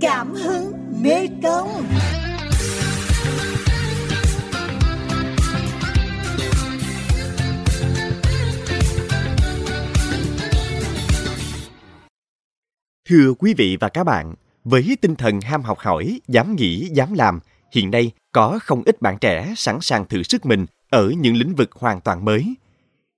Cảm 0.00 0.34
hứng 0.34 0.72
Mê 1.02 1.26
Công 1.42 1.68
Thưa 13.08 13.34
quý 13.38 13.54
vị 13.54 13.76
và 13.80 13.88
các 13.88 14.04
bạn, 14.04 14.34
với 14.64 14.96
tinh 15.00 15.14
thần 15.14 15.40
ham 15.40 15.62
học 15.62 15.78
hỏi, 15.78 16.20
dám 16.28 16.56
nghĩ, 16.56 16.88
dám 16.92 17.14
làm, 17.14 17.40
hiện 17.72 17.90
nay 17.90 18.12
có 18.32 18.58
không 18.62 18.82
ít 18.86 19.02
bạn 19.02 19.18
trẻ 19.20 19.54
sẵn 19.56 19.78
sàng 19.80 20.04
thử 20.08 20.22
sức 20.22 20.46
mình 20.46 20.66
ở 20.90 21.10
những 21.10 21.36
lĩnh 21.36 21.54
vực 21.54 21.72
hoàn 21.72 22.00
toàn 22.00 22.24
mới. 22.24 22.54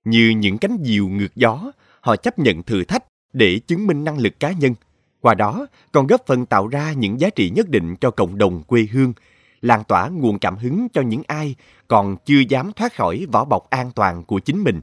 Như 0.05 0.29
những 0.29 0.57
cánh 0.57 0.77
diều 0.83 1.07
ngược 1.07 1.35
gió, 1.35 1.71
họ 2.01 2.15
chấp 2.15 2.39
nhận 2.39 2.63
thử 2.63 2.83
thách 2.83 3.03
để 3.33 3.59
chứng 3.67 3.87
minh 3.87 4.03
năng 4.03 4.17
lực 4.17 4.39
cá 4.39 4.51
nhân. 4.51 4.75
Qua 5.23 5.33
đó 5.33 5.67
còn 5.91 6.07
góp 6.07 6.21
phần 6.25 6.45
tạo 6.45 6.67
ra 6.67 6.93
những 6.93 7.19
giá 7.19 7.29
trị 7.29 7.49
nhất 7.49 7.69
định 7.69 7.95
cho 7.95 8.11
cộng 8.11 8.37
đồng 8.37 8.63
quê 8.63 8.87
hương, 8.91 9.13
lan 9.61 9.83
tỏa 9.87 10.09
nguồn 10.09 10.39
cảm 10.39 10.57
hứng 10.57 10.87
cho 10.93 11.01
những 11.01 11.21
ai 11.27 11.55
còn 11.87 12.15
chưa 12.25 12.39
dám 12.49 12.71
thoát 12.73 12.95
khỏi 12.95 13.25
vỏ 13.31 13.45
bọc 13.45 13.69
an 13.69 13.91
toàn 13.95 14.23
của 14.23 14.39
chính 14.39 14.63
mình. 14.63 14.81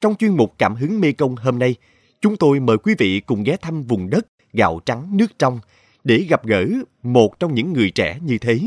Trong 0.00 0.14
chuyên 0.14 0.36
mục 0.36 0.54
Cảm 0.58 0.74
hứng 0.74 1.00
Mê 1.00 1.12
Công 1.12 1.36
hôm 1.36 1.58
nay, 1.58 1.74
chúng 2.20 2.36
tôi 2.36 2.60
mời 2.60 2.78
quý 2.78 2.94
vị 2.98 3.20
cùng 3.20 3.42
ghé 3.42 3.56
thăm 3.56 3.82
vùng 3.82 4.10
đất 4.10 4.26
gạo 4.52 4.80
trắng 4.86 5.16
nước 5.16 5.38
trong 5.38 5.60
để 6.04 6.26
gặp 6.28 6.46
gỡ 6.46 6.66
một 7.02 7.40
trong 7.40 7.54
những 7.54 7.72
người 7.72 7.90
trẻ 7.90 8.18
như 8.22 8.38
thế, 8.38 8.60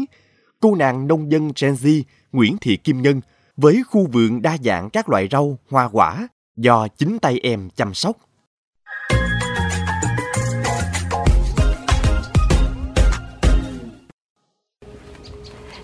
cô 0.60 0.76
nàng 0.76 1.08
nông 1.08 1.32
dân 1.32 1.52
Gen 1.62 1.74
Z 1.74 2.04
Nguyễn 2.32 2.58
Thị 2.62 2.78
Kim 2.78 3.02
Ngân 3.02 3.22
với 3.58 3.84
khu 3.90 4.08
vườn 4.08 4.42
đa 4.42 4.58
dạng 4.64 4.90
các 4.90 5.10
loại 5.10 5.28
rau, 5.32 5.58
hoa 5.70 5.90
quả 5.92 6.28
do 6.58 6.88
chính 6.88 7.20
tay 7.20 7.40
em 7.44 7.70
chăm 7.76 7.94
sóc. 7.94 8.18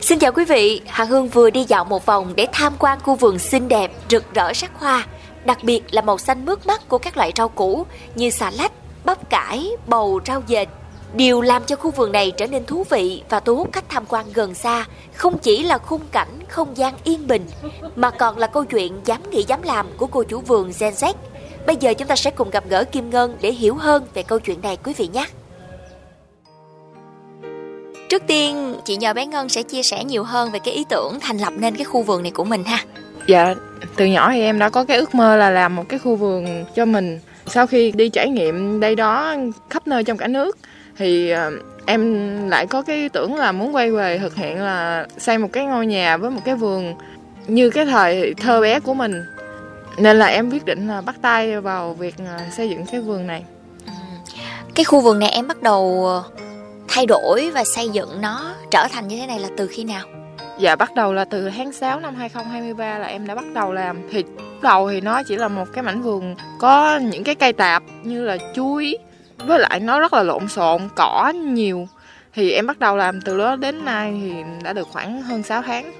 Xin 0.09 0.19
chào 0.19 0.31
quý 0.31 0.45
vị, 0.45 0.81
Hà 0.87 1.03
Hương 1.03 1.27
vừa 1.27 1.49
đi 1.49 1.65
dạo 1.67 1.85
một 1.85 2.05
vòng 2.05 2.33
để 2.35 2.47
tham 2.51 2.73
quan 2.79 2.99
khu 3.03 3.15
vườn 3.15 3.39
xinh 3.39 3.67
đẹp, 3.67 3.91
rực 4.09 4.33
rỡ 4.33 4.53
sắc 4.53 4.71
hoa, 4.75 5.07
đặc 5.45 5.63
biệt 5.63 5.81
là 5.91 6.01
màu 6.01 6.17
xanh 6.17 6.45
mướt 6.45 6.67
mắt 6.67 6.89
của 6.89 6.97
các 6.97 7.17
loại 7.17 7.31
rau 7.35 7.49
củ 7.49 7.85
như 8.15 8.29
xà 8.29 8.51
lách, 8.51 8.71
bắp 9.05 9.29
cải, 9.29 9.69
bầu, 9.87 10.19
rau 10.27 10.43
dền. 10.47 10.69
Điều 11.13 11.41
làm 11.41 11.63
cho 11.65 11.75
khu 11.75 11.91
vườn 11.91 12.11
này 12.11 12.31
trở 12.31 12.47
nên 12.47 12.65
thú 12.65 12.85
vị 12.89 13.23
và 13.29 13.39
thu 13.39 13.55
hút 13.55 13.69
khách 13.73 13.89
tham 13.89 14.05
quan 14.09 14.25
gần 14.33 14.55
xa 14.55 14.85
không 15.13 15.37
chỉ 15.37 15.63
là 15.63 15.77
khung 15.77 16.05
cảnh, 16.11 16.39
không 16.47 16.77
gian 16.77 16.93
yên 17.03 17.27
bình, 17.27 17.45
mà 17.95 18.09
còn 18.09 18.37
là 18.37 18.47
câu 18.47 18.65
chuyện 18.65 19.01
dám 19.05 19.29
nghĩ 19.29 19.43
dám 19.47 19.61
làm 19.61 19.87
của 19.97 20.07
cô 20.07 20.23
chủ 20.23 20.41
vườn 20.41 20.71
Gen 20.79 20.93
Z. 20.93 21.13
Bây 21.65 21.75
giờ 21.75 21.93
chúng 21.93 22.07
ta 22.07 22.15
sẽ 22.15 22.31
cùng 22.31 22.49
gặp 22.49 22.63
gỡ 22.69 22.83
Kim 22.83 23.09
Ngân 23.09 23.37
để 23.41 23.51
hiểu 23.51 23.75
hơn 23.75 24.07
về 24.13 24.23
câu 24.23 24.39
chuyện 24.39 24.61
này 24.61 24.77
quý 24.83 24.93
vị 24.97 25.09
nhé. 25.13 25.25
Trước 28.09 28.23
tiên, 28.27 28.75
chị 28.85 28.97
nhờ 28.97 29.13
bé 29.13 29.25
Ngân 29.25 29.49
sẽ 29.49 29.63
chia 29.63 29.83
sẻ 29.83 30.03
nhiều 30.03 30.23
hơn 30.23 30.51
về 30.51 30.59
cái 30.59 30.73
ý 30.73 30.85
tưởng 30.89 31.19
thành 31.19 31.37
lập 31.37 31.53
nên 31.57 31.75
cái 31.75 31.85
khu 31.85 32.03
vườn 32.03 32.23
này 32.23 32.31
của 32.31 32.43
mình 32.43 32.63
ha. 32.63 32.77
Dạ, 33.27 33.55
từ 33.95 34.05
nhỏ 34.05 34.31
thì 34.31 34.41
em 34.41 34.59
đã 34.59 34.69
có 34.69 34.83
cái 34.83 34.97
ước 34.97 35.15
mơ 35.15 35.35
là 35.35 35.49
làm 35.49 35.75
một 35.75 35.83
cái 35.89 35.99
khu 35.99 36.15
vườn 36.15 36.65
cho 36.75 36.85
mình. 36.85 37.19
Sau 37.47 37.67
khi 37.67 37.91
đi 37.91 38.09
trải 38.09 38.29
nghiệm 38.29 38.79
đây 38.79 38.95
đó 38.95 39.35
khắp 39.69 39.87
nơi 39.87 40.03
trong 40.03 40.17
cả 40.17 40.27
nước 40.27 40.57
thì 40.97 41.29
ờ, 41.29 41.51
em 41.85 42.49
lại 42.49 42.67
có 42.67 42.81
cái 42.81 42.95
ý 42.95 43.09
tưởng 43.09 43.35
là 43.35 43.51
muốn 43.51 43.75
quay 43.75 43.91
về 43.91 44.19
thực 44.19 44.35
hiện 44.35 44.61
là 44.61 45.07
xây 45.17 45.37
một 45.37 45.49
cái 45.53 45.65
ngôi 45.65 45.85
nhà 45.85 46.17
với 46.17 46.29
một 46.29 46.41
cái 46.45 46.55
vườn 46.55 46.95
như 47.47 47.69
cái 47.69 47.85
thời 47.85 48.33
thơ 48.33 48.61
bé 48.61 48.79
của 48.79 48.93
mình. 48.93 49.23
Nên 49.97 50.19
là 50.19 50.25
em 50.25 50.51
quyết 50.51 50.65
định 50.65 50.87
là 50.87 51.01
bắt 51.01 51.15
tay 51.21 51.61
vào 51.61 51.93
việc 51.93 52.15
ờ, 52.17 52.39
xây 52.57 52.69
dựng 52.69 52.85
cái 52.91 53.01
vườn 53.01 53.27
này. 53.27 53.43
Cái 54.75 54.83
khu 54.83 54.99
vườn 54.99 55.19
này 55.19 55.29
em 55.29 55.47
bắt 55.47 55.61
đầu 55.61 56.05
ờ, 56.05 56.23
thay 56.89 57.05
đổi 57.05 57.51
và 57.53 57.63
xây 57.63 57.89
dựng 57.89 58.21
nó 58.21 58.53
trở 58.71 58.87
thành 58.91 59.07
như 59.07 59.17
thế 59.17 59.27
này 59.27 59.39
là 59.39 59.47
từ 59.57 59.67
khi 59.67 59.83
nào? 59.83 60.05
Dạ 60.59 60.75
bắt 60.75 60.95
đầu 60.95 61.13
là 61.13 61.25
từ 61.25 61.49
tháng 61.49 61.71
6 61.71 61.99
năm 61.99 62.15
2023 62.15 62.97
là 62.97 63.07
em 63.07 63.27
đã 63.27 63.35
bắt 63.35 63.45
đầu 63.53 63.73
làm 63.73 64.01
Thì 64.11 64.23
đầu 64.61 64.89
thì 64.89 65.01
nó 65.01 65.23
chỉ 65.23 65.35
là 65.35 65.47
một 65.47 65.65
cái 65.73 65.83
mảnh 65.83 66.01
vườn 66.01 66.35
có 66.59 66.97
những 66.97 67.23
cái 67.23 67.35
cây 67.35 67.53
tạp 67.53 67.83
như 68.03 68.23
là 68.23 68.37
chuối 68.55 68.97
Với 69.37 69.59
lại 69.59 69.79
nó 69.79 69.99
rất 69.99 70.13
là 70.13 70.23
lộn 70.23 70.47
xộn, 70.47 70.89
cỏ 70.95 71.33
nhiều. 71.35 71.87
Thì 72.33 72.51
em 72.51 72.67
bắt 72.67 72.79
đầu 72.79 72.97
làm 72.97 73.21
từ 73.21 73.37
đó 73.37 73.55
đến 73.55 73.85
nay 73.85 74.19
thì 74.21 74.33
đã 74.63 74.73
được 74.73 74.87
khoảng 74.91 75.21
hơn 75.21 75.43
6 75.43 75.61
tháng. 75.61 75.91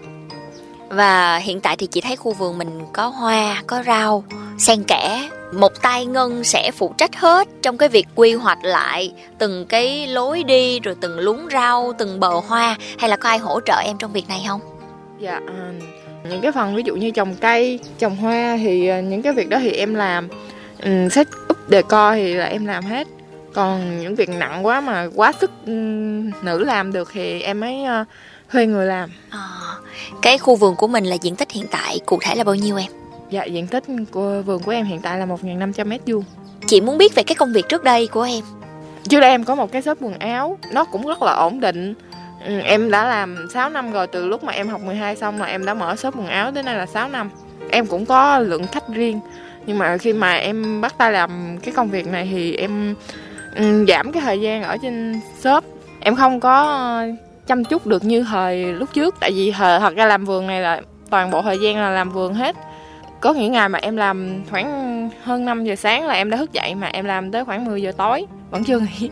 Và 0.90 1.38
hiện 1.38 1.62
tại 1.62 1.76
thì 1.78 1.88
chị 1.88 2.02
thấy 2.02 2.16
khu 2.16 2.34
vườn 2.34 2.58
mình 2.58 2.86
có 2.94 3.08
hoa, 3.08 3.64
có 3.68 3.84
rau, 3.86 4.24
xen 4.58 4.84
kẽ 4.84 5.30
một 5.54 5.82
tay 5.82 6.06
ngân 6.06 6.44
sẽ 6.44 6.72
phụ 6.72 6.94
trách 6.98 7.16
hết 7.16 7.48
trong 7.62 7.78
cái 7.78 7.90
việc 7.90 8.08
quy 8.16 8.34
hoạch 8.34 8.58
lại 8.64 9.14
từng 9.38 9.66
cái 9.66 10.08
lối 10.08 10.44
đi 10.44 10.80
rồi 10.80 10.96
từng 11.02 11.20
luống 11.20 11.48
rau 11.52 11.94
từng 11.98 12.20
bờ 12.20 12.40
hoa. 12.48 12.78
Hay 13.00 13.10
là 13.10 13.16
có 13.16 13.30
ai 13.30 13.38
hỗ 13.38 13.60
trợ 13.66 13.82
em 13.86 13.98
trong 13.98 14.14
việc 14.14 14.30
này 14.30 14.44
không? 14.48 14.62
Dạ 15.20 15.40
à, 15.48 15.72
những 16.30 16.42
cái 16.42 16.52
phần 16.52 16.76
ví 16.76 16.84
dụ 16.86 16.96
như 16.96 17.12
trồng 17.12 17.36
cây 17.36 17.80
trồng 18.00 18.16
hoa 18.16 18.58
thì 18.58 18.88
à, 18.88 19.02
những 19.02 19.22
cái 19.22 19.34
việc 19.34 19.50
đó 19.50 19.58
thì 19.62 19.72
em 19.72 19.96
làm. 19.96 20.28
Um, 20.84 21.10
set 21.10 21.28
up 21.50 21.58
decor 21.70 22.14
thì 22.14 22.34
là 22.34 22.46
em 22.46 22.66
làm 22.66 22.86
hết. 22.86 23.08
Còn 23.54 24.00
những 24.02 24.16
việc 24.16 24.30
nặng 24.30 24.66
quá 24.66 24.82
mà 24.82 25.08
quá 25.16 25.32
sức 25.42 25.52
um, 25.66 26.32
nữ 26.42 26.64
làm 26.64 26.94
được 26.94 27.10
thì 27.14 27.42
em 27.42 27.60
mới 27.60 27.84
uh, 28.02 28.08
thuê 28.52 28.66
người 28.66 28.86
làm. 28.86 29.10
À, 29.30 29.40
cái 30.22 30.38
khu 30.38 30.56
vườn 30.56 30.76
của 30.76 30.88
mình 30.88 31.06
là 31.06 31.16
diện 31.16 31.36
tích 31.36 31.52
hiện 31.52 31.66
tại 31.72 32.00
cụ 32.06 32.20
thể 32.22 32.36
là 32.36 32.44
bao 32.44 32.56
nhiêu 32.56 32.78
em 32.78 32.92
Dạ, 33.30 33.44
diện 33.44 33.68
tích 33.68 33.84
của 34.12 34.42
vườn 34.46 34.64
của 34.64 34.72
em 34.72 34.86
hiện 34.86 35.02
tại 35.02 35.20
là 35.20 35.26
1.500 35.26 35.86
mét 35.86 36.02
vuông. 36.06 36.24
Chị 36.68 36.82
muốn 36.82 36.98
biết 36.98 37.16
về 37.16 37.24
cái 37.24 37.36
công 37.36 37.54
việc 37.54 37.70
trước 37.70 37.84
đây 37.84 38.08
của 38.08 38.22
em. 38.22 38.44
Trước 39.10 39.20
đây 39.20 39.30
em 39.30 39.44
có 39.44 39.56
một 39.56 39.72
cái 39.72 39.82
shop 39.82 39.98
quần 40.02 40.20
áo, 40.20 40.58
nó 40.72 40.84
cũng 40.84 41.08
rất 41.08 41.22
là 41.22 41.34
ổn 41.34 41.60
định. 41.60 41.94
Ừ, 42.46 42.60
em 42.60 42.92
đã 42.92 43.06
làm 43.06 43.48
6 43.54 43.70
năm 43.70 43.92
rồi, 43.92 44.08
từ 44.08 44.28
lúc 44.28 44.44
mà 44.44 44.54
em 44.54 44.68
học 44.68 44.82
12 44.82 45.16
xong 45.16 45.40
là 45.40 45.46
em 45.46 45.66
đã 45.66 45.74
mở 45.74 45.96
shop 45.96 46.18
quần 46.18 46.28
áo, 46.28 46.52
tới 46.52 46.64
nay 46.64 46.76
là 46.76 46.86
6 46.86 47.10
năm. 47.10 47.30
Em 47.70 47.86
cũng 47.86 48.06
có 48.06 48.40
lượng 48.40 48.68
khách 48.68 48.88
riêng. 48.88 49.20
Nhưng 49.66 49.78
mà 49.78 49.98
khi 49.98 50.14
mà 50.14 50.34
em 50.34 50.82
bắt 50.82 50.96
tay 50.98 51.12
làm 51.12 51.58
cái 51.64 51.74
công 51.74 51.90
việc 51.90 52.08
này 52.08 52.30
thì 52.32 52.56
em 52.56 52.96
um, 53.58 53.86
giảm 53.86 54.12
cái 54.12 54.22
thời 54.22 54.42
gian 54.42 54.64
ở 54.64 54.78
trên 54.82 55.20
shop. 55.40 55.64
Em 56.00 56.16
không 56.16 56.40
có 56.40 57.04
chăm 57.48 57.64
chút 57.64 57.88
được 57.88 58.04
như 58.04 58.24
thời 58.24 58.64
lúc 58.74 58.90
trước. 58.94 59.16
Tại 59.20 59.32
vì 59.32 59.52
thật 59.58 59.96
ra 59.96 60.06
làm 60.06 60.26
vườn 60.26 60.48
này 60.48 60.62
là 60.62 60.82
toàn 61.10 61.32
bộ 61.32 61.42
thời 61.42 61.58
gian 61.60 61.78
là 61.78 61.90
làm 61.90 62.10
vườn 62.10 62.34
hết 62.34 62.56
có 63.22 63.34
những 63.34 63.52
ngày 63.52 63.70
mà 63.70 63.80
em 63.82 63.98
làm 63.98 64.44
khoảng 64.50 65.10
hơn 65.24 65.46
5 65.46 65.64
giờ 65.64 65.76
sáng 65.76 66.08
là 66.08 66.14
em 66.14 66.30
đã 66.30 66.38
thức 66.38 66.54
dậy 66.54 66.76
mà 66.76 66.88
em 66.88 67.06
làm 67.06 67.32
tới 67.32 67.46
khoảng 67.46 67.66
10 67.66 67.82
giờ 67.82 67.92
tối 67.98 68.26
vẫn 68.52 68.64
chưa 68.64 68.80
nghỉ. 68.80 69.10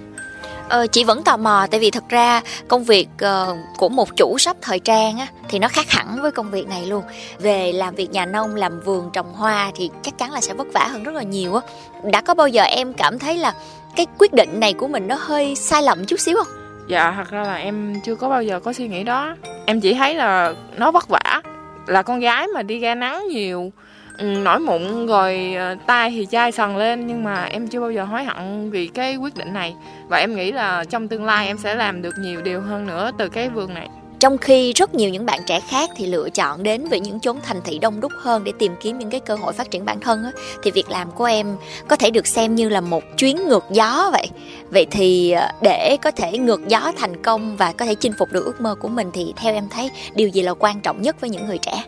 Ờ, 0.69 0.87
chị 0.87 1.03
vẫn 1.03 1.23
tò 1.23 1.37
mò 1.37 1.67
tại 1.71 1.79
vì 1.79 1.91
thật 1.91 2.03
ra 2.09 2.41
công 2.67 2.83
việc 2.83 3.07
uh, 3.15 3.57
của 3.77 3.89
một 3.89 4.15
chủ 4.15 4.37
shop 4.37 4.57
thời 4.61 4.79
trang 4.79 5.17
á, 5.17 5.27
thì 5.49 5.59
nó 5.59 5.67
khác 5.67 5.89
hẳn 5.89 6.21
với 6.21 6.31
công 6.31 6.51
việc 6.51 6.67
này 6.67 6.85
luôn. 6.85 7.03
Về 7.39 7.71
làm 7.71 7.95
việc 7.95 8.11
nhà 8.11 8.25
nông 8.25 8.55
làm 8.55 8.79
vườn 8.79 9.09
trồng 9.13 9.33
hoa 9.33 9.71
thì 9.75 9.89
chắc 10.01 10.17
chắn 10.17 10.31
là 10.31 10.41
sẽ 10.41 10.53
vất 10.53 10.67
vả 10.73 10.87
hơn 10.91 11.03
rất 11.03 11.15
là 11.15 11.23
nhiều 11.23 11.55
á. 11.55 11.61
Đã 12.03 12.21
có 12.21 12.33
bao 12.33 12.47
giờ 12.47 12.63
em 12.63 12.93
cảm 12.93 13.19
thấy 13.19 13.37
là 13.37 13.53
cái 13.95 14.05
quyết 14.17 14.33
định 14.33 14.59
này 14.59 14.73
của 14.73 14.87
mình 14.87 15.07
nó 15.07 15.15
hơi 15.19 15.55
sai 15.55 15.83
lầm 15.83 16.05
chút 16.05 16.19
xíu 16.19 16.37
không? 16.37 16.53
Dạ 16.89 17.13
thật 17.17 17.29
ra 17.29 17.43
là 17.43 17.55
em 17.55 18.01
chưa 18.05 18.15
có 18.15 18.29
bao 18.29 18.43
giờ 18.43 18.59
có 18.59 18.73
suy 18.73 18.87
nghĩ 18.87 19.03
đó. 19.03 19.35
Em 19.65 19.81
chỉ 19.81 19.93
thấy 19.93 20.15
là 20.15 20.53
nó 20.77 20.91
vất 20.91 21.07
vả 21.07 21.41
là 21.87 22.01
con 22.01 22.19
gái 22.19 22.47
mà 22.47 22.61
đi 22.61 22.79
ra 22.79 22.95
nắng 22.95 23.27
nhiều 23.27 23.71
Ừ, 24.17 24.25
nổi 24.25 24.59
mụn 24.59 25.07
rồi 25.07 25.53
ờ, 25.57 25.75
tai 25.87 26.09
thì 26.09 26.27
chai 26.31 26.51
sần 26.51 26.77
lên 26.77 27.07
nhưng 27.07 27.23
mà 27.23 27.43
em 27.43 27.67
chưa 27.67 27.79
bao 27.79 27.91
giờ 27.91 28.03
hối 28.03 28.23
hận 28.23 28.71
vì 28.71 28.87
cái 28.87 29.15
quyết 29.15 29.35
định 29.35 29.53
này. 29.53 29.75
Và 30.07 30.17
em 30.17 30.35
nghĩ 30.35 30.51
là 30.51 30.83
trong 30.89 31.07
tương 31.07 31.25
lai 31.25 31.47
em 31.47 31.57
sẽ 31.57 31.75
làm 31.75 32.01
được 32.01 32.13
nhiều 32.19 32.41
điều 32.41 32.61
hơn 32.61 32.87
nữa 32.87 33.11
từ 33.17 33.29
cái 33.29 33.49
vườn 33.49 33.73
này. 33.73 33.89
Trong 34.19 34.37
khi 34.37 34.73
rất 34.73 34.95
nhiều 34.95 35.09
những 35.09 35.25
bạn 35.25 35.39
trẻ 35.45 35.59
khác 35.59 35.89
thì 35.95 36.05
lựa 36.05 36.29
chọn 36.29 36.63
đến 36.63 36.85
với 36.89 36.99
những 36.99 37.19
chốn 37.19 37.37
thành 37.43 37.61
thị 37.65 37.79
đông 37.79 37.99
đúc 37.99 38.11
hơn 38.21 38.43
để 38.43 38.51
tìm 38.59 38.71
kiếm 38.81 38.99
những 38.99 39.09
cái 39.09 39.19
cơ 39.19 39.35
hội 39.35 39.53
phát 39.53 39.71
triển 39.71 39.85
bản 39.85 39.99
thân 39.99 40.23
á, 40.23 40.31
thì 40.63 40.71
việc 40.71 40.89
làm 40.89 41.11
của 41.11 41.25
em 41.25 41.55
có 41.87 41.95
thể 41.95 42.11
được 42.11 42.27
xem 42.27 42.55
như 42.55 42.69
là 42.69 42.81
một 42.81 43.03
chuyến 43.17 43.47
ngược 43.47 43.65
gió 43.71 44.09
vậy. 44.11 44.27
Vậy 44.69 44.85
thì 44.91 45.31
ờ, 45.31 45.47
để 45.61 45.97
có 46.01 46.11
thể 46.11 46.37
ngược 46.37 46.67
gió 46.67 46.91
thành 46.97 47.23
công 47.23 47.57
và 47.57 47.71
có 47.71 47.85
thể 47.85 47.95
chinh 47.95 48.13
phục 48.19 48.31
được 48.31 48.45
ước 48.45 48.61
mơ 48.61 48.75
của 48.75 48.87
mình 48.87 49.09
thì 49.13 49.33
theo 49.35 49.53
em 49.53 49.67
thấy 49.69 49.89
điều 50.15 50.27
gì 50.27 50.41
là 50.41 50.53
quan 50.53 50.81
trọng 50.81 51.01
nhất 51.01 51.21
với 51.21 51.29
những 51.29 51.47
người 51.47 51.57
trẻ? 51.57 51.83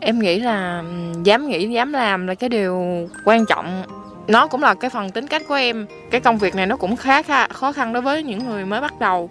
Em 0.00 0.18
nghĩ 0.18 0.40
là 0.40 0.82
dám 1.22 1.48
nghĩ 1.48 1.68
dám 1.68 1.92
làm 1.92 2.26
là 2.26 2.34
cái 2.34 2.48
điều 2.48 3.08
quan 3.24 3.46
trọng. 3.46 3.82
Nó 4.28 4.46
cũng 4.46 4.62
là 4.62 4.74
cái 4.74 4.90
phần 4.90 5.10
tính 5.10 5.26
cách 5.26 5.42
của 5.48 5.54
em. 5.54 5.86
Cái 6.10 6.20
công 6.20 6.38
việc 6.38 6.54
này 6.54 6.66
nó 6.66 6.76
cũng 6.76 6.96
khá, 6.96 7.22
khó 7.48 7.72
khăn 7.72 7.92
đối 7.92 8.02
với 8.02 8.22
những 8.22 8.46
người 8.46 8.64
mới 8.64 8.80
bắt 8.80 9.00
đầu. 9.00 9.30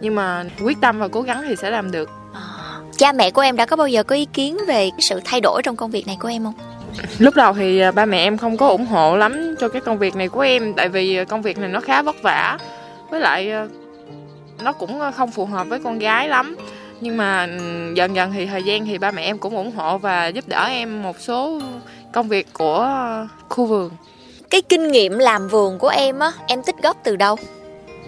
Nhưng 0.00 0.14
mà 0.14 0.44
quyết 0.62 0.78
tâm 0.80 0.98
và 0.98 1.08
cố 1.08 1.22
gắng 1.22 1.42
thì 1.48 1.56
sẽ 1.56 1.70
làm 1.70 1.90
được. 1.90 2.10
À, 2.34 2.40
cha 2.96 3.12
mẹ 3.12 3.30
của 3.30 3.40
em 3.40 3.56
đã 3.56 3.66
có 3.66 3.76
bao 3.76 3.88
giờ 3.88 4.02
có 4.02 4.16
ý 4.16 4.24
kiến 4.24 4.58
về 4.66 4.90
sự 4.98 5.20
thay 5.24 5.40
đổi 5.40 5.62
trong 5.64 5.76
công 5.76 5.90
việc 5.90 6.06
này 6.06 6.16
của 6.20 6.28
em 6.28 6.44
không? 6.44 6.54
Lúc 7.18 7.34
đầu 7.34 7.52
thì 7.52 7.80
à, 7.80 7.92
ba 7.92 8.04
mẹ 8.04 8.18
em 8.18 8.38
không 8.38 8.56
có 8.56 8.68
ủng 8.68 8.86
hộ 8.86 9.16
lắm 9.16 9.54
cho 9.60 9.68
cái 9.68 9.80
công 9.80 9.98
việc 9.98 10.16
này 10.16 10.28
của 10.28 10.40
em 10.40 10.74
tại 10.74 10.88
vì 10.88 11.24
công 11.24 11.42
việc 11.42 11.58
này 11.58 11.68
nó 11.68 11.80
khá 11.80 12.02
vất 12.02 12.16
vả. 12.22 12.58
Với 13.10 13.20
lại 13.20 13.50
à, 13.50 13.66
nó 14.64 14.72
cũng 14.72 15.00
không 15.16 15.30
phù 15.30 15.46
hợp 15.46 15.68
với 15.68 15.80
con 15.84 15.98
gái 15.98 16.28
lắm 16.28 16.56
nhưng 17.00 17.16
mà 17.16 17.48
ừ, 17.58 17.92
dần 17.94 18.16
dần 18.16 18.32
thì 18.32 18.46
thời 18.46 18.62
gian 18.62 18.86
thì 18.86 18.98
ba 18.98 19.10
mẹ 19.10 19.22
em 19.22 19.38
cũng 19.38 19.56
ủng 19.56 19.72
hộ 19.72 19.98
và 19.98 20.26
giúp 20.26 20.44
đỡ 20.48 20.66
em 20.68 21.02
một 21.02 21.20
số 21.20 21.60
công 22.12 22.28
việc 22.28 22.46
của 22.52 22.88
khu 23.48 23.66
vườn. 23.66 23.90
Cái 24.50 24.62
kinh 24.62 24.88
nghiệm 24.88 25.18
làm 25.18 25.48
vườn 25.48 25.78
của 25.78 25.88
em 25.88 26.18
á 26.18 26.32
em 26.46 26.62
tích 26.62 26.76
góp 26.82 26.96
từ 27.04 27.16
đâu? 27.16 27.36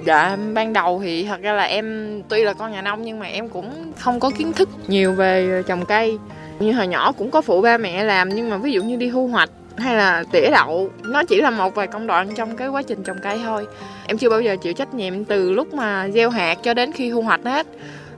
Dạ, 0.06 0.36
ban 0.54 0.72
đầu 0.72 1.00
thì 1.04 1.24
thật 1.24 1.40
ra 1.40 1.52
là 1.52 1.62
em 1.62 2.22
tuy 2.28 2.42
là 2.42 2.52
con 2.52 2.72
nhà 2.72 2.82
nông 2.82 3.02
nhưng 3.02 3.18
mà 3.18 3.26
em 3.26 3.48
cũng 3.48 3.92
không 3.98 4.20
có 4.20 4.30
kiến 4.30 4.52
thức 4.52 4.68
nhiều 4.86 5.12
về 5.12 5.62
trồng 5.66 5.86
cây. 5.86 6.18
Như 6.58 6.72
hồi 6.72 6.86
nhỏ 6.86 7.12
cũng 7.12 7.30
có 7.30 7.42
phụ 7.42 7.62
ba 7.62 7.78
mẹ 7.78 8.04
làm 8.04 8.28
nhưng 8.28 8.50
mà 8.50 8.56
ví 8.56 8.72
dụ 8.72 8.82
như 8.82 8.96
đi 8.96 9.10
thu 9.10 9.26
hoạch 9.26 9.50
hay 9.76 9.96
là 9.96 10.24
tỉa 10.32 10.50
đậu 10.50 10.90
nó 11.02 11.24
chỉ 11.24 11.40
là 11.40 11.50
một 11.50 11.74
vài 11.74 11.86
công 11.86 12.06
đoạn 12.06 12.28
trong 12.36 12.56
cái 12.56 12.68
quá 12.68 12.82
trình 12.82 13.02
trồng 13.04 13.16
cây 13.22 13.40
thôi. 13.44 13.66
Em 14.06 14.18
chưa 14.18 14.30
bao 14.30 14.40
giờ 14.40 14.56
chịu 14.62 14.72
trách 14.72 14.94
nhiệm 14.94 15.24
từ 15.24 15.50
lúc 15.50 15.74
mà 15.74 16.08
gieo 16.08 16.30
hạt 16.30 16.58
cho 16.62 16.74
đến 16.74 16.92
khi 16.92 17.10
thu 17.10 17.22
hoạch 17.22 17.40
hết 17.44 17.66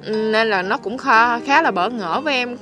nên 0.06 0.50
là 0.50 0.62
nó 0.62 0.76
cũng 0.76 0.99
khá, 0.99 1.41
khá 1.41 1.62
là 1.62 1.70
bỡ 1.70 1.88
ngỡ 1.88 2.20
với 2.20 2.35
em. 2.35 2.56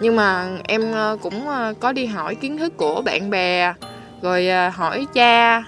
Nhưng 0.00 0.16
mà 0.16 0.48
em 0.68 0.92
ờ, 0.92 1.16
cũng 1.22 1.48
ờ, 1.48 1.74
có 1.80 1.92
đi 1.92 2.06
hỏi 2.06 2.34
kiến 2.34 2.58
thức 2.58 2.76
của 2.76 3.02
bạn 3.02 3.30
bè 3.30 3.74
rồi 4.22 4.48
ờ, 4.48 4.68
hỏi 4.68 5.06
cha 5.14 5.62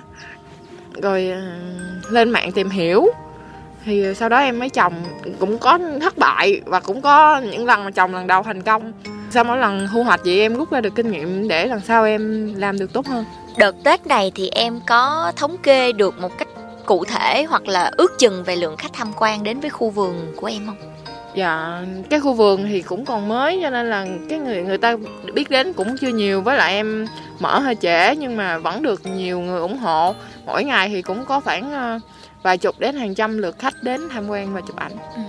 rồi 1.02 1.32
lên 2.10 2.30
mạng 2.30 2.52
tìm 2.52 2.70
hiểu. 2.70 3.06
Thì 3.84 4.14
sau 4.14 4.28
đó 4.28 4.38
em 4.38 4.58
mới 4.58 4.68
chồng 4.68 4.92
cũng 5.38 5.58
có 5.58 5.78
thất 6.00 6.18
bại 6.18 6.60
và 6.64 6.80
cũng 6.80 7.00
có 7.00 7.38
những 7.38 7.66
lần 7.66 7.84
mà 7.84 7.90
chồng 7.90 8.14
lần 8.14 8.26
đầu 8.26 8.42
thành 8.42 8.62
công. 8.62 8.92
Sau 9.30 9.44
mỗi 9.44 9.58
lần 9.58 9.88
thu 9.92 10.02
hoạch 10.02 10.20
vậy 10.24 10.40
em 10.40 10.56
rút 10.56 10.70
ra 10.70 10.80
được 10.80 10.94
kinh 10.94 11.10
nghiệm 11.10 11.48
để 11.48 11.66
lần 11.66 11.80
sau 11.80 12.04
em 12.04 12.54
làm 12.54 12.78
được 12.78 12.92
tốt 12.92 13.06
hơn. 13.06 13.24
Đợt 13.58 13.74
tết 13.84 14.06
này 14.06 14.32
thì 14.34 14.48
em 14.48 14.80
có 14.86 15.32
thống 15.36 15.56
kê 15.62 15.92
được 15.92 16.20
một 16.20 16.38
cách 16.38 16.48
cụ 16.90 17.04
thể 17.04 17.44
hoặc 17.48 17.68
là 17.68 17.90
ước 17.96 18.18
chừng 18.18 18.44
về 18.44 18.56
lượng 18.56 18.76
khách 18.76 18.92
tham 18.92 19.12
quan 19.16 19.42
đến 19.42 19.60
với 19.60 19.70
khu 19.70 19.90
vườn 19.90 20.32
của 20.36 20.46
em 20.46 20.66
không? 20.66 20.76
Dạ 21.34 21.82
cái 22.10 22.20
khu 22.20 22.32
vườn 22.32 22.66
thì 22.68 22.82
cũng 22.82 23.04
còn 23.04 23.28
mới 23.28 23.58
cho 23.62 23.70
nên 23.70 23.90
là 23.90 24.06
cái 24.28 24.38
người 24.38 24.62
người 24.62 24.78
ta 24.78 24.96
biết 25.34 25.50
đến 25.50 25.72
cũng 25.72 25.96
chưa 26.00 26.08
nhiều. 26.08 26.40
Với 26.40 26.56
lại 26.56 26.74
em 26.74 27.06
mở 27.38 27.58
hơi 27.58 27.74
trễ 27.74 28.16
nhưng 28.16 28.36
mà 28.36 28.58
vẫn 28.58 28.82
được 28.82 29.06
nhiều 29.06 29.40
người 29.40 29.60
ủng 29.60 29.78
hộ. 29.78 30.14
Mỗi 30.46 30.64
ngày 30.64 30.88
thì 30.88 31.02
cũng 31.02 31.24
có 31.24 31.40
khoảng 31.40 31.72
ờ, 31.72 31.98
vài 32.42 32.58
chục 32.58 32.78
đến 32.78 32.96
hàng 32.96 33.14
trăm 33.14 33.38
lượt 33.38 33.58
khách 33.58 33.74
đến 33.82 34.00
tham 34.12 34.28
quan 34.28 34.54
và 34.54 34.60
chụp 34.60 34.76
ảnh. 34.76 34.92
Ừ. 35.16 35.22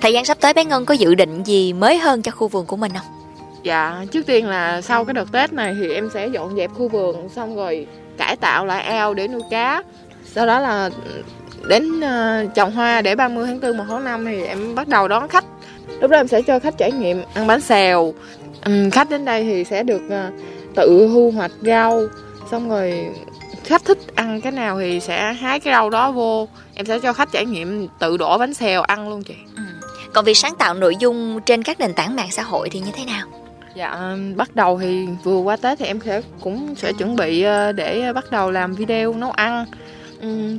thời 0.00 0.12
gian 0.12 0.24
sắp 0.24 0.38
tới 0.40 0.54
bé 0.54 0.64
ngân 0.64 0.84
có 0.84 0.94
dự 0.94 1.14
định 1.14 1.42
gì 1.42 1.72
mới 1.72 1.98
hơn 1.98 2.22
cho 2.22 2.32
khu 2.32 2.48
vườn 2.48 2.66
của 2.66 2.76
mình 2.76 2.92
không? 2.92 3.06
Dạ 3.62 4.04
trước 4.12 4.26
tiên 4.26 4.48
là 4.48 4.80
sau 4.80 5.04
cái 5.04 5.14
đợt 5.14 5.32
tết 5.32 5.52
này 5.52 5.74
thì 5.80 5.94
em 5.94 6.10
sẽ 6.14 6.26
dọn 6.26 6.56
dẹp 6.56 6.70
khu 6.74 6.88
vườn 6.88 7.28
xong 7.28 7.56
rồi 7.56 7.86
cải 8.18 8.36
tạo 8.36 8.66
lại 8.66 8.82
ao 8.82 9.14
để 9.14 9.28
nuôi 9.28 9.42
cá 9.50 9.82
sau 10.24 10.46
đó 10.46 10.60
là 10.60 10.90
đến 11.68 12.00
uh, 12.00 12.54
trồng 12.54 12.72
hoa 12.72 13.02
để 13.02 13.14
30 13.14 13.46
tháng 13.46 13.60
4 13.60 13.76
một 13.76 13.84
tháng 13.88 14.04
5 14.04 14.24
thì 14.24 14.42
em 14.42 14.74
bắt 14.74 14.88
đầu 14.88 15.08
đón 15.08 15.28
khách. 15.28 15.44
Lúc 16.00 16.10
đó 16.10 16.16
em 16.16 16.28
sẽ 16.28 16.42
cho 16.42 16.58
khách 16.58 16.78
trải 16.78 16.92
nghiệm 16.92 17.22
ăn 17.34 17.46
bánh 17.46 17.60
xèo. 17.60 18.14
Khách 18.92 19.10
đến 19.10 19.24
đây 19.24 19.44
thì 19.44 19.64
sẽ 19.64 19.82
được 19.82 20.02
uh, 20.06 20.34
tự 20.74 21.08
thu 21.12 21.32
hoạch 21.36 21.52
rau 21.62 22.00
xong 22.50 22.68
rồi 22.68 23.06
khách 23.64 23.84
thích 23.84 23.98
ăn 24.14 24.40
cái 24.40 24.52
nào 24.52 24.80
thì 24.80 25.00
sẽ 25.00 25.32
hái 25.32 25.60
cái 25.60 25.74
rau 25.74 25.90
đó 25.90 26.12
vô. 26.12 26.48
Em 26.74 26.86
sẽ 26.86 26.98
cho 26.98 27.12
khách 27.12 27.32
trải 27.32 27.46
nghiệm 27.46 27.88
tự 27.98 28.16
đổ 28.16 28.38
bánh 28.38 28.54
xèo 28.54 28.82
ăn 28.82 29.08
luôn 29.08 29.22
chị. 29.22 29.34
Ừ. 29.56 29.62
còn 30.14 30.24
việc 30.24 30.36
sáng 30.36 30.54
tạo 30.54 30.74
nội 30.74 30.96
dung 30.96 31.40
trên 31.46 31.62
các 31.62 31.80
nền 31.80 31.94
tảng 31.94 32.16
mạng 32.16 32.30
xã 32.30 32.42
hội 32.42 32.68
thì 32.70 32.80
như 32.80 32.90
thế 32.94 33.04
nào? 33.04 33.26
Dạ 33.74 34.16
bắt 34.36 34.56
đầu 34.56 34.78
thì 34.78 35.06
vừa 35.24 35.38
qua 35.38 35.56
tết 35.56 35.78
thì 35.78 35.86
em 35.86 36.00
sẽ 36.04 36.22
cũng 36.40 36.74
sẽ 36.74 36.92
chuẩn 36.92 37.16
bị 37.16 37.42
ờ, 37.42 37.72
để 37.72 38.12
bắt 38.14 38.30
đầu 38.30 38.50
làm 38.50 38.74
video 38.74 39.14
nấu 39.14 39.30
ăn 39.30 39.66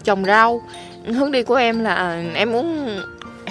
trồng 0.03 0.25
rau. 0.25 0.61
Hướng 1.05 1.31
đi 1.31 1.43
của 1.43 1.55
em 1.55 1.79
là 1.79 1.93
à, 1.93 2.23
em 2.35 2.51
muốn 2.51 2.99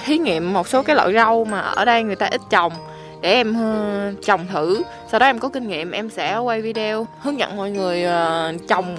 thí 0.05 0.17
nghiệm 0.17 0.53
một 0.53 0.67
số 0.67 0.83
cái 0.83 0.95
loại 0.95 1.13
rau 1.13 1.45
mà 1.45 1.59
ở 1.59 1.85
đây 1.85 2.03
người 2.03 2.15
ta 2.15 2.25
ít 2.25 2.41
trồng 2.49 2.73
để 3.21 3.33
em 3.33 3.53
ờ, 3.53 4.13
trồng 4.25 4.47
thử. 4.47 4.83
Sau 5.11 5.19
đó 5.19 5.25
em 5.25 5.39
có 5.39 5.49
kinh 5.49 5.67
nghiệm 5.67 5.91
em 5.91 6.09
sẽ 6.09 6.37
quay 6.37 6.61
video 6.61 7.07
hướng 7.21 7.39
dẫn 7.39 7.57
mọi 7.57 7.71
người 7.71 8.03
ờ, 8.03 8.53
trồng 8.67 8.97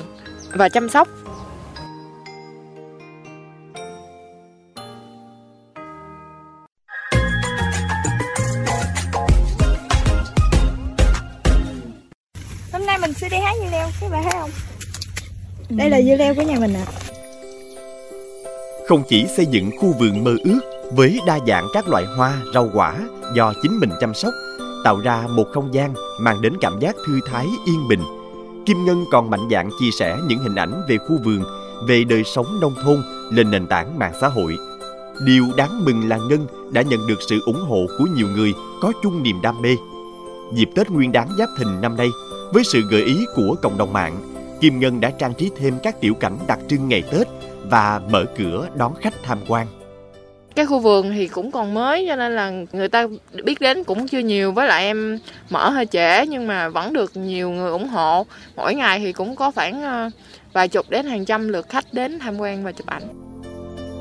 và 0.52 0.69
chăm 0.69 0.88
sóc. 0.88 1.08
Hôm 12.72 12.87
nay 12.87 12.99
mình 12.99 13.12
sẽ 13.12 13.28
đi 13.28 13.37
hái 13.37 13.55
dưa 13.58 13.70
leo 13.70 13.88
các 14.00 14.11
bạn 14.11 14.22
thấy 14.22 14.32
không? 14.32 14.50
Đây 15.69 15.90
là 15.90 16.02
dưa 16.02 16.16
leo 16.16 16.34
của 16.34 16.43
nhà 16.43 16.58
mình 16.61 16.75
ạ. 16.75 16.84
à. 16.87 17.03
Không 18.88 19.02
chỉ 19.08 19.26
xây 19.36 19.46
dựng 19.46 19.70
khu 19.78 19.92
vườn 19.92 20.25
mơ 20.25 20.36
ước 20.44 20.60
với 20.92 21.20
đa 21.26 21.38
dạng 21.46 21.66
các 21.72 21.88
loại 21.88 22.04
hoa, 22.16 22.42
rau 22.54 22.70
quả 22.75 22.96
do 23.34 23.52
chính 23.62 23.78
mình 23.81 23.90
chăm 24.00 24.14
sóc, 24.14 24.32
tạo 24.84 25.00
ra 25.04 25.25
một 25.31 25.44
không 25.52 25.75
gian 25.75 25.94
mang 26.20 26.42
đến 26.42 26.52
cảm 26.60 26.81
giác 26.81 26.96
thư 27.06 27.20
thái 27.26 27.46
yên 27.66 27.88
bình. 27.88 28.00
Kim 28.66 28.84
Ngân 28.84 29.04
còn 29.12 29.31
mạnh 29.31 29.48
dạn 29.50 29.70
chia 29.81 29.90
sẻ 29.98 30.16
những 30.28 30.38
hình 30.38 30.54
ảnh 30.54 30.82
về 30.88 30.98
khu 30.98 31.19
vườn, 31.25 31.42
về 31.88 32.04
đời 32.04 32.25
sống 32.25 32.46
nông 32.60 32.75
thôn 32.84 33.02
lên 33.31 33.50
nền 33.50 33.66
tảng 33.66 33.98
mạng 33.98 34.12
xã 34.20 34.28
hội. 34.28 34.56
Điều 35.26 35.44
đáng 35.56 35.84
mừng 35.84 36.08
là 36.08 36.16
Ngân 36.16 36.46
đã 36.72 36.82
nhận 36.82 37.06
được 37.06 37.19
sự 37.28 37.40
ủng 37.46 37.64
hộ 37.69 37.87
của 37.98 38.06
nhiều 38.16 38.28
người 38.37 38.54
có 38.80 38.92
chung 39.02 39.22
niềm 39.22 39.37
đam 39.42 39.62
mê. 39.62 39.76
Dịp 40.52 40.69
Tết 40.75 40.90
Nguyên 40.90 41.12
đán 41.12 41.28
Giáp 41.38 41.48
Thìn 41.58 41.80
năm 41.80 41.96
nay, 41.96 42.08
với 42.52 42.64
sự 42.64 42.80
gợi 42.90 43.02
ý 43.02 43.25
của 43.37 43.56
cộng 43.62 43.78
đồng 43.78 43.92
mạng, 43.92 44.16
Kim 44.60 44.80
Ngân 44.80 45.00
đã 45.00 45.10
trang 45.10 45.34
trí 45.34 45.50
thêm 45.56 45.75
các 45.82 46.00
tiểu 46.00 46.14
cảnh 46.14 46.38
đặc 46.46 46.58
trưng 46.69 46.88
ngày 46.88 47.02
Tết 47.12 47.28
và 47.70 48.00
mở 48.11 48.25
cửa 48.37 48.69
đón 48.76 48.94
khách 49.00 49.14
tham 49.22 49.38
quan. 49.49 49.66
Cái 50.55 50.66
khu 50.66 50.78
vườn 50.78 51.11
thì 51.11 51.28
cũng 51.28 51.50
còn 51.50 51.75
mới 51.75 52.06
cho 52.08 52.16
nên 52.16 52.37
là 52.37 52.52
người 52.72 52.88
ta 52.88 53.06
biết 53.44 53.61
đến 53.61 53.84
cũng 53.84 54.08
chưa 54.08 54.19
nhiều 54.19 54.52
với 54.52 54.69
lại 54.69 54.84
em 54.84 55.19
mở 55.50 55.70
hơi 55.70 55.87
trễ 55.87 56.26
nhưng 56.26 56.46
mà 56.46 56.69
vẫn 56.69 56.93
được 56.93 57.16
nhiều 57.16 57.50
người 57.50 57.70
ủng 57.70 57.88
hộ. 57.88 58.26
Mỗi 58.56 58.75
ngày 58.75 58.99
thì 58.99 59.12
cũng 59.12 59.37
có 59.37 59.50
khoảng 59.50 59.82
ờ, 59.82 60.11
vài 60.52 60.69
chục 60.69 60.90
đến 60.90 61.06
hàng 61.06 61.25
trăm 61.25 61.49
lượt 61.49 61.69
khách 61.69 61.84
đến 61.93 62.19
tham 62.19 62.38
quan 62.38 62.64
và 62.64 62.72
chụp 62.72 62.87
ảnh. 62.87 63.02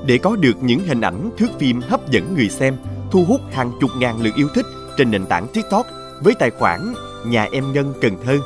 Để 0.05 0.17
có 0.17 0.35
được 0.35 0.55
những 0.61 0.79
hình 0.87 1.01
ảnh 1.01 1.29
thước 1.37 1.59
phim 1.59 1.81
hấp 1.81 2.11
dẫn 2.11 2.35
người 2.35 2.49
xem, 2.49 2.75
thu 3.11 3.25
hút 3.27 3.41
hàng 3.51 3.71
chục 3.81 3.89
ngàn 3.97 4.23
lượt 4.23 4.35
yêu 4.35 4.47
thích 4.55 4.65
trên 4.97 5.11
nền 5.11 5.25
tảng 5.25 5.47
TikTok 5.53 5.87
với 6.21 6.33
tài 6.39 6.49
khoản 6.49 6.93
Nhà 7.25 7.47
em 7.51 7.73
Ngân 7.73 7.93
Cần 8.01 8.13
Thơ, 8.25 8.37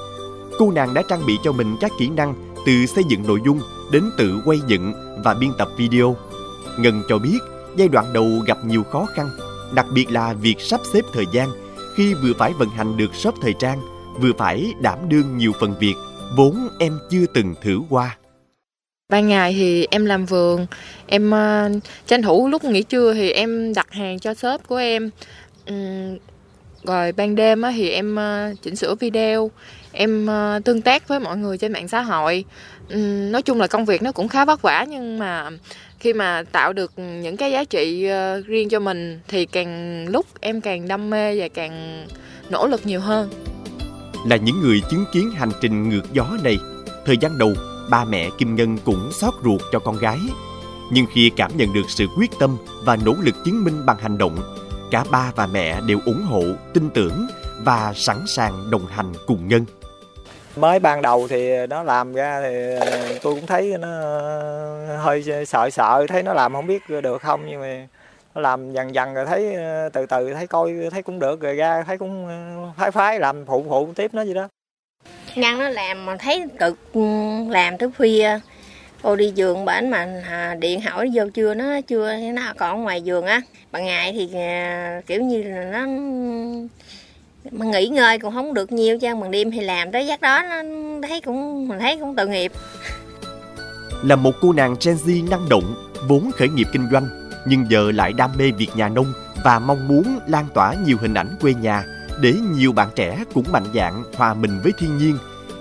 cô 0.59 0.71
nàng 0.71 0.93
đã 0.93 1.01
trang 1.09 1.25
bị 1.27 1.37
cho 1.43 1.51
mình 1.51 1.75
các 1.81 1.91
kỹ 1.99 2.09
năng 2.09 2.33
từ 2.65 2.85
xây 2.85 3.03
dựng 3.09 3.27
nội 3.27 3.39
dung 3.45 3.59
đến 3.91 4.03
tự 4.17 4.41
quay 4.45 4.59
dựng 4.67 4.93
và 5.23 5.33
biên 5.33 5.49
tập 5.57 5.67
video. 5.77 6.15
Ngân 6.79 7.01
cho 7.09 7.17
biết 7.17 7.37
giai 7.77 7.87
đoạn 7.87 8.13
đầu 8.13 8.27
gặp 8.45 8.57
nhiều 8.65 8.83
khó 8.83 9.05
khăn, 9.15 9.29
đặc 9.75 9.85
biệt 9.93 10.11
là 10.11 10.33
việc 10.33 10.55
sắp 10.59 10.81
xếp 10.93 11.01
thời 11.13 11.25
gian 11.33 11.49
khi 11.95 12.13
vừa 12.13 12.33
phải 12.39 12.53
vận 12.53 12.69
hành 12.69 12.97
được 12.97 13.15
shop 13.15 13.35
thời 13.41 13.53
trang, 13.59 13.81
vừa 14.19 14.31
phải 14.37 14.73
đảm 14.81 15.09
đương 15.09 15.37
nhiều 15.37 15.51
phần 15.59 15.75
việc 15.79 15.95
vốn 16.35 16.69
em 16.79 16.99
chưa 17.09 17.25
từng 17.33 17.55
thử 17.61 17.79
qua. 17.89 18.17
Ban 19.09 19.27
ngày 19.27 19.53
thì 19.53 19.87
em 19.91 20.05
làm 20.05 20.25
vườn, 20.25 20.65
em 21.07 21.31
uh, 21.31 21.83
tranh 22.07 22.21
thủ 22.21 22.47
lúc 22.47 22.63
nghỉ 22.63 22.83
trưa 22.83 23.13
thì 23.13 23.31
em 23.31 23.73
đặt 23.73 23.91
hàng 23.91 24.19
cho 24.19 24.33
shop 24.33 24.67
của 24.67 24.75
em. 24.75 25.09
Um, 25.67 26.17
rồi 26.83 27.11
ban 27.11 27.35
đêm 27.35 27.61
thì 27.75 27.89
em 27.89 28.15
uh, 28.15 28.61
chỉnh 28.61 28.75
sửa 28.75 28.95
video, 28.95 29.51
em 29.91 30.27
uh, 30.27 30.65
tương 30.65 30.81
tác 30.81 31.07
với 31.07 31.19
mọi 31.19 31.37
người 31.37 31.57
trên 31.57 31.73
mạng 31.73 31.87
xã 31.87 32.01
hội 32.01 32.45
Ừ, 32.89 32.97
nói 33.31 33.41
chung 33.41 33.59
là 33.59 33.67
công 33.67 33.85
việc 33.85 34.01
nó 34.01 34.11
cũng 34.11 34.27
khá 34.27 34.45
vất 34.45 34.61
vả, 34.61 34.85
nhưng 34.89 35.19
mà 35.19 35.49
khi 35.99 36.13
mà 36.13 36.43
tạo 36.51 36.73
được 36.73 36.91
những 36.97 37.37
cái 37.37 37.51
giá 37.51 37.63
trị 37.63 38.05
ờ, 38.05 38.41
riêng 38.41 38.69
cho 38.69 38.79
mình 38.79 39.19
thì 39.27 39.45
càng 39.45 40.05
lúc 40.09 40.25
em 40.39 40.61
càng 40.61 40.87
đam 40.87 41.09
mê 41.09 41.39
và 41.39 41.47
càng 41.47 42.05
nỗ 42.49 42.67
lực 42.67 42.85
nhiều 42.85 42.99
hơn. 42.99 43.29
Là 44.25 44.35
những 44.35 44.59
người 44.61 44.81
chứng 44.89 45.05
kiến 45.13 45.31
hành 45.31 45.51
trình 45.61 45.89
ngược 45.89 46.13
gió 46.13 46.27
này, 46.43 46.57
thời 47.05 47.17
gian 47.17 47.37
đầu 47.37 47.53
ba 47.89 48.05
mẹ 48.05 48.29
kim 48.37 48.55
ngân 48.55 48.77
cũng 48.77 49.09
xót 49.11 49.33
ruột 49.43 49.61
cho 49.71 49.79
con 49.79 49.97
gái. 49.97 50.19
Nhưng 50.91 51.05
khi 51.13 51.31
cảm 51.35 51.57
nhận 51.57 51.73
được 51.73 51.89
sự 51.89 52.05
quyết 52.17 52.31
tâm 52.39 52.57
và 52.83 52.95
nỗ 52.95 53.15
lực 53.21 53.35
chứng 53.45 53.63
minh 53.63 53.85
bằng 53.85 53.97
hành 53.97 54.17
động, 54.17 54.37
cả 54.91 55.03
ba 55.11 55.31
và 55.35 55.47
mẹ 55.47 55.81
đều 55.81 55.99
ủng 56.05 56.21
hộ, 56.25 56.43
tin 56.73 56.89
tưởng 56.89 57.27
và 57.63 57.93
sẵn 57.95 58.17
sàng 58.27 58.71
đồng 58.71 58.85
hành 58.85 59.13
cùng 59.27 59.47
ngân 59.47 59.65
mới 60.57 60.79
ban 60.79 61.01
đầu 61.01 61.27
thì 61.27 61.67
nó 61.67 61.83
làm 61.83 62.13
ra 62.13 62.41
thì 62.41 62.75
tôi 63.21 63.35
cũng 63.35 63.45
thấy 63.45 63.75
nó 63.79 63.87
hơi 64.97 65.23
sợ 65.47 65.69
sợ, 65.69 66.05
thấy 66.09 66.23
nó 66.23 66.33
làm 66.33 66.53
không 66.53 66.67
biết 66.67 66.89
được 66.89 67.21
không, 67.21 67.43
nhưng 67.47 67.61
mà 67.61 67.87
nó 68.35 68.41
làm 68.41 68.71
dần 68.71 68.95
dần 68.95 69.13
rồi 69.13 69.25
thấy 69.25 69.53
ờ, 69.55 69.89
từ 69.89 70.05
từ 70.05 70.33
thấy 70.33 70.47
coi, 70.47 70.73
thấy 70.91 71.01
cũng 71.01 71.19
được 71.19 71.41
rồi 71.41 71.55
ra, 71.55 71.83
thấy 71.83 71.97
cũng 71.97 72.27
ờ, 72.27 72.71
phái 72.77 72.91
phái 72.91 73.19
làm 73.19 73.45
phụ 73.45 73.65
phụ 73.69 73.89
tiếp 73.95 74.13
nó 74.13 74.21
gì 74.21 74.33
đó. 74.33 74.47
Ngăn 75.35 75.59
nó 75.59 75.69
làm 75.69 76.05
mà 76.05 76.15
thấy 76.19 76.43
cực 76.59 76.93
ừ, 76.93 77.01
làm 77.49 77.77
tới 77.77 77.89
khuya. 77.97 78.39
Cô 79.01 79.15
đi 79.15 79.31
giường 79.35 79.65
bển 79.65 79.89
mà 79.89 80.21
à, 80.29 80.55
điện 80.59 80.81
hỏi 80.81 81.09
vô 81.13 81.23
chưa, 81.33 81.53
nó 81.53 81.81
chưa, 81.87 82.13
nó 82.33 82.53
còn 82.57 82.83
ngoài 82.83 83.01
giường 83.01 83.25
á. 83.25 83.41
Ban 83.71 83.85
ngày 83.85 84.13
thì 84.13 84.29
à, 84.35 85.01
kiểu 85.07 85.21
như 85.21 85.43
là 85.43 85.63
nó 85.63 85.85
mà 87.51 87.65
nghỉ 87.65 87.87
ngơi 87.87 88.19
cũng 88.19 88.33
không 88.33 88.53
được 88.53 88.71
nhiều 88.71 88.99
cho 88.99 89.15
bằng 89.15 89.31
đêm 89.31 89.51
thì 89.51 89.59
làm 89.61 89.91
tới 89.91 90.07
giấc 90.07 90.21
đó 90.21 90.41
nó 90.43 90.55
thấy 91.07 91.21
cũng 91.21 91.67
mình 91.67 91.79
thấy 91.79 91.97
cũng 91.97 92.15
tội 92.15 92.27
nghiệp 92.27 92.51
là 94.03 94.15
một 94.15 94.31
cô 94.41 94.53
nàng 94.53 94.75
Gen 94.85 94.95
Z 94.95 95.29
năng 95.29 95.49
động 95.49 95.75
vốn 96.07 96.31
khởi 96.31 96.49
nghiệp 96.49 96.67
kinh 96.71 96.87
doanh 96.91 97.29
nhưng 97.47 97.65
giờ 97.69 97.91
lại 97.91 98.13
đam 98.13 98.31
mê 98.37 98.51
việc 98.51 98.69
nhà 98.75 98.89
nông 98.89 99.13
và 99.43 99.59
mong 99.59 99.87
muốn 99.87 100.19
lan 100.27 100.45
tỏa 100.53 100.73
nhiều 100.85 100.97
hình 101.01 101.13
ảnh 101.13 101.35
quê 101.41 101.53
nhà 101.53 101.83
để 102.21 102.33
nhiều 102.55 102.71
bạn 102.71 102.89
trẻ 102.95 103.23
cũng 103.33 103.45
mạnh 103.51 103.65
dạn 103.75 104.03
hòa 104.13 104.33
mình 104.33 104.59
với 104.63 104.71
thiên 104.79 104.97
nhiên 104.97 105.17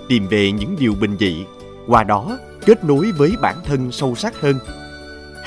tìm 0.09 0.27
về 0.27 0.51
những 0.51 0.75
điều 0.79 0.93
bình 1.01 1.17
dị 1.19 1.45
qua 1.87 2.03
đó 2.03 2.37
kết 2.65 2.83
nối 2.83 3.11
với 3.11 3.31
bản 3.41 3.55
thân 3.65 3.91
sâu 3.91 4.15
sắc 4.15 4.41
hơn 4.41 4.55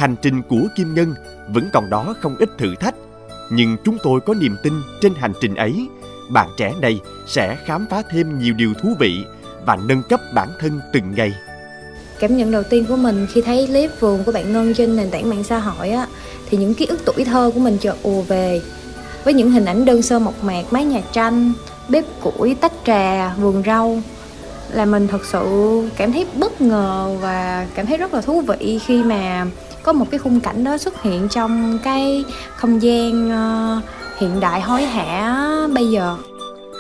hành 0.01 0.17
trình 0.23 0.43
của 0.43 0.69
Kim 0.77 0.95
Ngân 0.95 1.15
vẫn 1.49 1.69
còn 1.73 1.91
đó 1.91 2.15
không 2.21 2.37
ít 2.37 2.51
thử 2.59 2.75
thách. 2.75 2.95
Nhưng 3.51 3.77
chúng 3.85 3.99
tôi 4.03 4.21
có 4.21 4.35
niềm 4.35 4.57
tin 4.63 4.73
trên 5.01 5.15
hành 5.15 5.33
trình 5.41 5.55
ấy, 5.55 5.89
bạn 6.31 6.49
trẻ 6.57 6.75
này 6.81 7.01
sẽ 7.27 7.57
khám 7.65 7.87
phá 7.91 8.03
thêm 8.11 8.39
nhiều 8.39 8.55
điều 8.55 8.75
thú 8.83 8.89
vị 8.99 9.25
và 9.67 9.77
nâng 9.77 10.03
cấp 10.03 10.21
bản 10.35 10.49
thân 10.61 10.81
từng 10.93 11.15
ngày. 11.17 11.33
Cảm 12.21 12.37
nhận 12.37 12.51
đầu 12.51 12.63
tiên 12.63 12.85
của 12.89 12.97
mình 12.97 13.27
khi 13.33 13.41
thấy 13.41 13.67
clip 13.67 14.01
vườn 14.01 14.25
của 14.25 14.33
bạn 14.33 14.53
Ngân 14.53 14.75
trên 14.75 14.97
nền 14.97 15.11
tảng 15.11 15.31
mạng 15.31 15.45
xã 15.45 15.59
hội 15.59 15.91
á, 15.91 16.07
thì 16.51 16.59
những 16.59 16.75
ký 16.75 16.87
ức 16.87 17.01
tuổi 17.05 17.25
thơ 17.25 17.51
của 17.55 17.61
mình 17.61 17.79
chợt 17.79 17.97
ùa 18.03 18.23
về. 18.23 18.61
Với 19.25 19.35
những 19.35 19.51
hình 19.51 19.65
ảnh 19.65 19.85
đơn 19.85 20.03
sơ 20.03 20.19
mộc 20.19 20.45
mạc, 20.45 20.63
mái 20.71 20.85
nhà 20.85 21.01
tranh, 21.13 21.53
bếp 21.89 22.05
củi, 22.21 22.55
tách 22.55 22.73
trà, 22.87 23.35
vườn 23.35 23.63
rau 23.67 24.03
là 24.73 24.85
mình 24.85 25.09
thật 25.09 25.25
sự 25.25 25.45
cảm 25.97 26.13
thấy 26.13 26.27
bất 26.35 26.61
ngờ 26.61 27.17
và 27.21 27.67
cảm 27.75 27.87
thấy 27.87 27.97
rất 27.97 28.15
là 28.15 28.21
thú 28.21 28.41
vị 28.41 28.81
khi 28.87 29.03
mà 29.03 29.47
có 29.83 29.93
một 29.93 30.07
cái 30.11 30.19
khung 30.19 30.41
cảnh 30.41 30.65
đó 30.65 30.79
xuất 30.79 31.03
hiện 31.03 31.29
trong 31.29 31.79
cái 31.85 32.25
không 32.57 32.83
gian 32.83 33.29
uh, 33.29 33.85
hiện 34.21 34.41
đại 34.41 34.61
hối 34.61 34.83
hả 34.83 35.37
bây 35.75 35.91
giờ? 35.91 36.17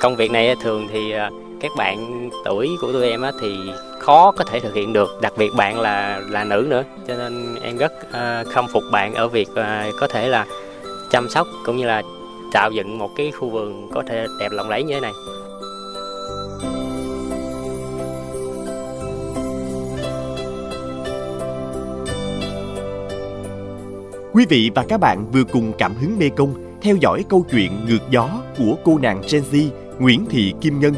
Công 0.00 0.16
việc 0.16 0.30
này 0.30 0.56
thường 0.62 0.88
thì 0.92 1.11
ờ, 1.11 1.30
các 1.61 1.70
bạn 1.76 2.30
tuổi 2.44 2.68
của 2.80 2.92
tụi 2.92 3.11
em 3.11 3.23
thì 3.40 3.59
khó 3.99 4.32
có 4.32 4.44
thể 4.44 4.61
thực 4.61 4.75
hiện 4.75 4.92
được. 4.92 5.18
Đặc 5.23 5.32
biệt 5.38 5.50
bạn 5.56 5.80
là 5.80 6.20
là 6.28 6.44
nữ 6.44 6.66
nữa 6.68 6.85
cho 7.09 7.16
nên 7.16 7.54
em 7.62 7.76
rất 7.76 7.92
uh, 7.92 8.49
khâm 8.54 8.66
phục 8.73 8.82
bạn 8.92 9.14
ở 9.14 9.28
việc 9.28 9.49
uh, 9.50 9.94
có 10.00 10.09
thể 10.09 10.28
là 10.28 10.47
chăm 11.11 11.28
sóc 11.28 11.47
cũng 11.64 11.76
như 11.76 11.87
là 11.87 12.02
tạo 12.52 12.70
dựng 12.70 12.99
một 12.99 13.11
cái 13.16 13.30
khu 13.30 13.50
vườn 13.50 13.90
có 13.94 14.02
thể 14.09 14.26
đẹp 14.40 14.49
lộng 14.50 14.68
lẫy 14.68 14.82
như 14.82 14.94
thế 14.94 15.00
này. 15.00 15.12
Quý 24.32 24.47
vị 24.49 24.70
và 24.75 24.85
các 24.88 25.00
bạn 25.00 25.26
vừa 25.32 25.44
cùng 25.44 25.73
cảm 25.78 25.94
hứng 25.94 26.18
mê 26.18 26.30
công 26.37 26.69
theo 26.82 26.96
dõi 26.96 27.25
câu 27.28 27.46
chuyện 27.50 27.72
ngược 27.87 28.10
gió 28.10 28.42
của 28.58 28.76
cô 28.84 28.99
nàng 28.99 29.22
Gen 29.32 29.42
Z, 29.52 29.68
Nguyễn 29.99 30.26
Thị 30.30 30.54
Kim 30.60 30.80
Ngân. 30.80 30.94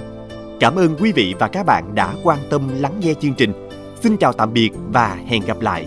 Cảm 0.61 0.75
ơn 0.77 0.97
quý 1.01 1.13
vị 1.13 1.35
và 1.39 1.49
các 1.49 1.67
bạn 1.67 1.95
đã 1.95 2.15
quan 2.23 2.39
tâm 2.51 2.69
lắng 2.81 2.95
nghe 3.01 3.15
chương 3.21 3.35
trình. 3.35 3.69
Xin 4.03 4.17
chào 4.17 4.33
tạm 4.33 4.53
biệt 4.53 4.71
và 4.93 5.19
hẹn 5.27 5.43
gặp 5.47 5.61
lại. 5.61 5.87